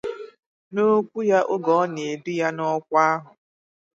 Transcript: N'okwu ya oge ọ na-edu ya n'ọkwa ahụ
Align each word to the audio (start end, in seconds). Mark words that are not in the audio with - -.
N'okwu 0.73 1.19
ya 1.29 1.39
oge 1.53 1.73
ọ 1.81 1.83
na-edu 1.93 2.31
ya 2.39 2.47
n'ọkwa 2.55 3.03
ahụ 3.13 3.29